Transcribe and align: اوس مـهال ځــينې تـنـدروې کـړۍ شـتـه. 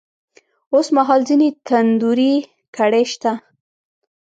اوس 0.73 0.87
مـهال 0.95 1.21
ځــينې 1.27 1.47
تـنـدروې 1.67 2.33
کـړۍ 2.75 3.03
شـتـه. 3.11 3.31